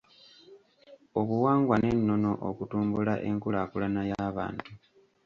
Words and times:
Obuwangwa 1.19 1.75
n’ennono 1.77 2.31
okutumbula 2.49 3.13
enkulaakulana 3.29 4.01
y’abantu. 4.09 4.67